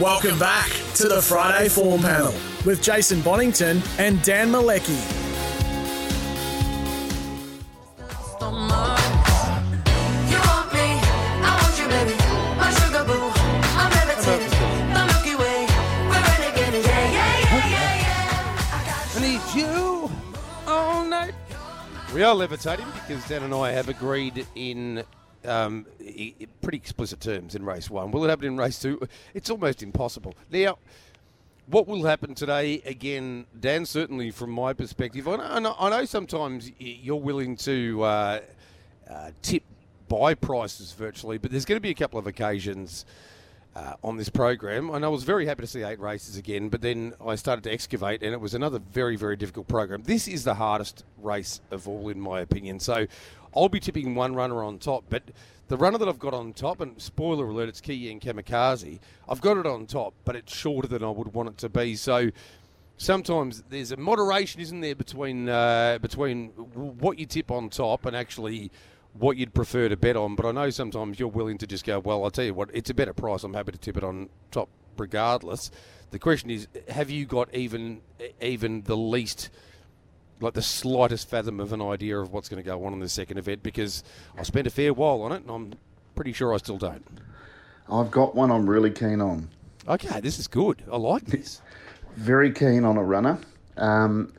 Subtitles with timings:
[0.00, 2.34] Welcome back to the Friday Form Panel
[2.66, 4.90] with Jason Bonnington and Dan Malecki.
[10.28, 10.98] You want me,
[11.42, 12.16] I want you, baby.
[12.58, 13.30] My sugar boo,
[13.78, 14.50] I'm levitating.
[14.50, 15.66] The Milky Way,
[16.08, 16.84] we're renegading.
[16.84, 18.72] Yeah, yeah, yeah, yeah, yeah.
[18.72, 20.10] I got I need you
[20.66, 21.34] all night.
[22.12, 25.04] We are levitating because Dan and I have agreed in
[25.44, 25.86] um,
[26.62, 28.10] pretty explicit terms in race one.
[28.10, 29.00] Will it happen in race two?
[29.34, 30.34] It's almost impossible.
[30.50, 30.78] Now,
[31.66, 36.70] what will happen today, again, Dan, certainly from my perspective, I know, I know, sometimes
[36.78, 38.40] you're willing to uh,
[39.08, 39.62] uh, tip
[40.08, 43.06] buy prices virtually, but there's going to be a couple of occasions
[43.76, 44.90] uh, on this program.
[44.90, 47.72] And I was very happy to see eight races again, but then I started to
[47.72, 50.02] excavate, and it was another very, very difficult program.
[50.04, 52.80] This is the hardest race of all, in my opinion.
[52.80, 53.06] So
[53.54, 55.22] I'll be tipping one runner on top, but
[55.68, 59.56] the runner that I've got on top, and spoiler alert, it's Keayang Kamikaze, I've got
[59.56, 61.96] it on top, but it's shorter than I would want it to be.
[61.96, 62.30] So
[62.96, 68.14] sometimes there's a moderation, isn't there, between uh, between what you tip on top and
[68.14, 68.70] actually
[69.14, 70.34] what you'd prefer to bet on.
[70.34, 72.90] But I know sometimes you're willing to just go, well, I'll tell you what, it's
[72.90, 73.44] a better price.
[73.44, 75.70] I'm happy to tip it on top regardless.
[76.10, 78.00] The question is, have you got even
[78.40, 79.50] even the least
[80.40, 83.08] like the slightest fathom of an idea of what's going to go on in the
[83.08, 83.62] second event?
[83.62, 84.04] Because
[84.36, 85.72] I spent a fair while on it, and I'm
[86.14, 87.04] pretty sure I still don't.
[87.90, 89.48] I've got one I'm really keen on.
[89.86, 90.82] Okay, this is good.
[90.90, 91.60] I like this.
[92.16, 93.38] Very keen on a runner.
[93.76, 94.32] Um,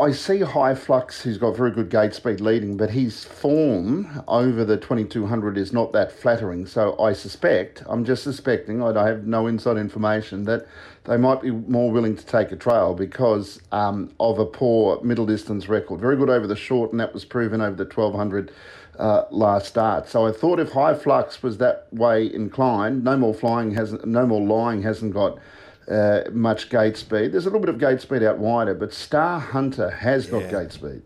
[0.00, 4.64] I see High Flux, who's got very good gate speed leading, but his form over
[4.64, 6.64] the 2200 is not that flattering.
[6.64, 10.66] So I suspect, I'm just suspecting, I have no inside information, that
[11.04, 15.26] they might be more willing to take a trail because um, of a poor middle
[15.26, 16.00] distance record.
[16.00, 18.50] Very good over the short, and that was proven over the 1200
[18.98, 20.08] uh, last start.
[20.08, 24.26] So I thought if High Flux was that way inclined, no more flying hasn't, no
[24.26, 25.38] more lying hasn't got
[25.88, 27.32] uh, much gate speed.
[27.32, 30.72] There's a little bit of gate speed out wider, but Star Hunter has got gate
[30.72, 31.02] speed.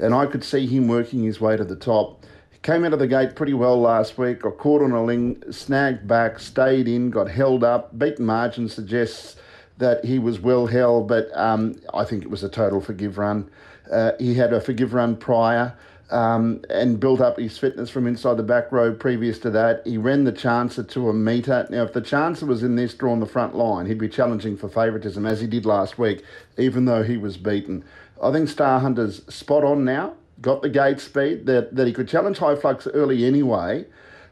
[0.00, 2.24] And I could see him working his way to the top.
[2.50, 5.42] He came out of the gate pretty well last week, got caught on a ling,
[5.50, 7.98] snagged back, stayed in, got held up.
[7.98, 9.36] Beaten margin suggests
[9.78, 13.50] that he was well held, but um, I think it was a total forgive run.
[13.92, 15.74] Uh, he had a forgive run prior
[16.10, 19.82] um, and built up his fitness from inside the back row previous to that.
[19.86, 21.66] He ran the Chancer to a metre.
[21.70, 24.56] Now, if the Chancer was in this draw on the front line, he'd be challenging
[24.56, 26.22] for favouritism as he did last week,
[26.58, 27.84] even though he was beaten.
[28.22, 32.08] I think Star Hunter's spot on now, got the gate speed that, that he could
[32.08, 33.86] challenge high flux early anyway,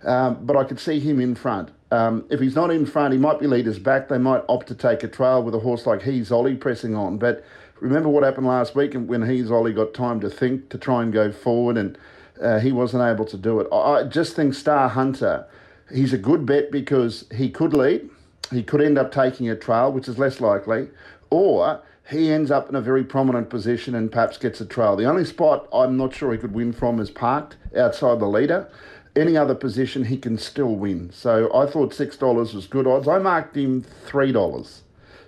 [0.04, 1.70] um, but I could see him in front.
[1.90, 4.08] Um, if he's not in front, he might be leaders back.
[4.08, 7.18] They might opt to take a trail with a horse like He's Ollie pressing on.
[7.18, 7.44] But
[7.80, 11.02] remember what happened last week and when He's Ollie got time to think to try
[11.02, 11.98] and go forward, and
[12.40, 13.68] uh, he wasn't able to do it.
[13.72, 15.46] I just think Star Hunter,
[15.92, 18.08] he's a good bet because he could lead.
[18.50, 20.88] He could end up taking a trail, which is less likely,
[21.30, 24.94] or he ends up in a very prominent position and perhaps gets a trail.
[24.96, 28.68] The only spot I'm not sure he could win from is parked outside the leader.
[29.16, 31.10] Any other position he can still win.
[31.12, 33.08] So I thought six dollars was good odds.
[33.08, 34.83] I marked him three dollars.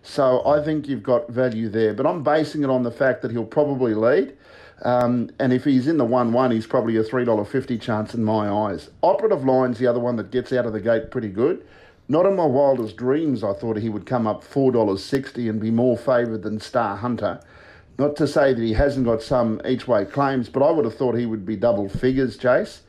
[0.06, 1.92] So I think you've got value there.
[1.92, 4.36] But I'm basing it on the fact that he'll probably lead.
[4.82, 8.48] Um, and if he's in the 1 1, he's probably a $3.50 chance in my
[8.48, 8.88] eyes.
[9.02, 11.66] Operative Line's the other one that gets out of the gate pretty good.
[12.08, 15.96] Not in my wildest dreams, I thought he would come up $4.60 and be more
[15.96, 17.40] favoured than Star Hunter.
[17.98, 20.94] Not to say that he hasn't got some each way claims, but I would have
[20.94, 22.82] thought he would be double figures, Chase.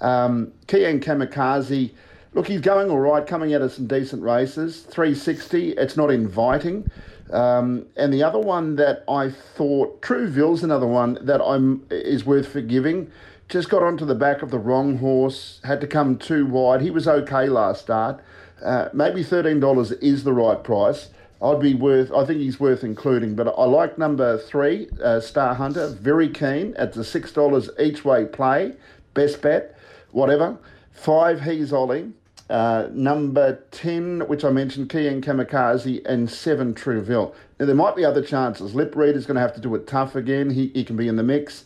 [0.00, 1.90] Um, Keayang Kamikaze,
[2.32, 4.82] look, he's going all right, coming out of some decent races.
[4.82, 6.90] 360, it's not inviting.
[7.32, 12.48] Um, and the other one that I thought, Trueville's another one that I'm is worth
[12.48, 13.10] forgiving.
[13.48, 16.80] Just got onto the back of the wrong horse, had to come too wide.
[16.80, 18.22] He was okay last start.
[18.62, 21.08] Uh, maybe $13 is the right price.
[21.42, 25.54] I'd be worth, I think he's worth including, but I like number three, uh, Star
[25.54, 26.74] Hunter, very keen.
[26.76, 28.74] at the $6 each way play,
[29.14, 29.76] best bet,
[30.10, 30.58] whatever.
[30.92, 32.12] Five, he's Ollie.
[32.50, 37.32] Uh, number 10, which I mentioned, Keayang Kamikaze, and 7, Trueville.
[37.60, 38.74] Now, there might be other chances.
[38.74, 40.50] Lip Reader's going to have to do it tough again.
[40.50, 41.64] He, he can be in the mix.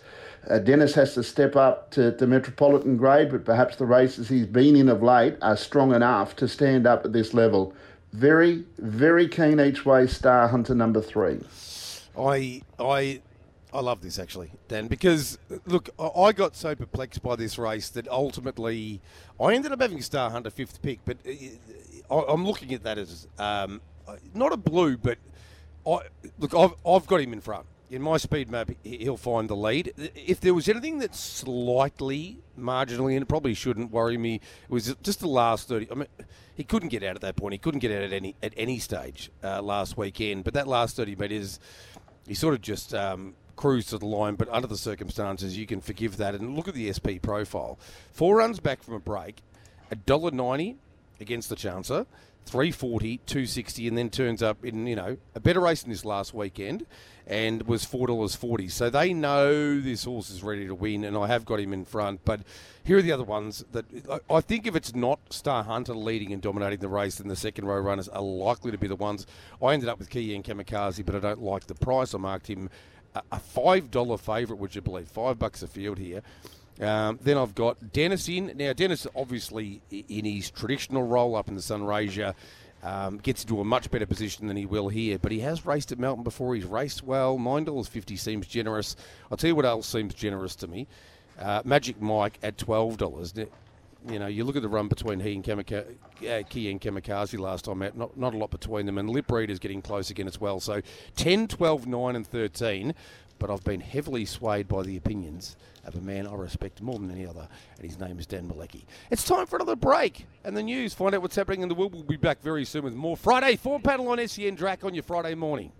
[0.48, 4.46] Uh, Dennis has to step up to, to metropolitan grade, but perhaps the races he's
[4.46, 7.72] been in of late are strong enough to stand up at this level.
[8.12, 11.40] Very, very keen each way, Star Hunter number three.
[12.18, 13.22] I I
[13.74, 15.36] I love this actually, Dan, because
[15.66, 19.00] look, I got so perplexed by this race that ultimately
[19.40, 22.98] I ended up having Star Hunter fifth pick, but uh, I- I'm looking at that
[22.98, 23.80] as um,
[24.32, 25.18] not a blue, but
[25.86, 25.98] I
[26.38, 27.66] look, I've, I've got him in front.
[27.90, 29.92] in my speed map, he- he'll find the lead.
[30.14, 34.94] If there was anything that slightly, marginally, and it probably shouldn't worry me, it was
[35.02, 35.88] just the last thirty.
[35.90, 36.08] I mean,
[36.54, 37.52] he couldn't get out at that point.
[37.54, 40.44] He couldn't get out at any at any stage uh, last weekend.
[40.44, 41.58] But that last thirty metres,
[42.28, 44.34] he sort of just um, cruised to the line.
[44.34, 46.34] But under the circumstances, you can forgive that.
[46.34, 47.78] And look at the SP profile:
[48.12, 49.42] four runs back from a break,
[49.90, 50.76] a dollar ninety
[51.20, 52.06] against the Chancer.
[52.46, 56.34] 340, 260, and then turns up in, you know, a better race than this last
[56.34, 56.84] weekend
[57.26, 58.70] and was $4.40.
[58.70, 61.86] So they know this horse is ready to win, and I have got him in
[61.86, 62.20] front.
[62.24, 62.40] But
[62.84, 66.32] here are the other ones that I- I think if it's not Star Hunter leading
[66.32, 69.26] and dominating the race, then the second row runners are likely to be the ones.
[69.62, 72.14] I ended up with Keayang Kamikaze, but I don't like the price.
[72.14, 72.68] I marked him
[73.14, 75.08] a a $5 favourite, would you believe?
[75.08, 76.22] Five bucks a field here.
[76.80, 78.52] Um, then I've got Dennis in.
[78.56, 82.34] Now, Dennis, obviously, in his traditional role up in the Sunraysia,
[82.82, 85.18] um, gets into a much better position than he will here.
[85.18, 86.54] But he has raced at Melton before.
[86.54, 87.38] He's raced well.
[87.38, 88.96] $9.50 seems generous.
[89.30, 90.86] I'll tell you what else seems generous to me.
[91.38, 93.36] Uh, Magic Mike at $12.
[93.36, 93.44] Now,
[94.06, 97.82] You know, you look at the run between he and Kamika- uh, Keayang last time
[97.82, 98.98] out, not, not a lot between them.
[98.98, 100.60] And Lip Reader's getting close again as well.
[100.60, 100.82] So
[101.16, 102.94] 10, 12, 9, and 13
[103.38, 107.10] but I've been heavily swayed by the opinions of a man I respect more than
[107.10, 107.46] any other,
[107.76, 108.84] and his name is Dan Malecki.
[109.10, 110.94] It's time for another break and the news.
[110.94, 111.92] Find out what's happening in the world.
[111.92, 115.02] We'll be back very soon with more Friday Form Panel on SEN Track on your
[115.02, 115.72] Friday morning.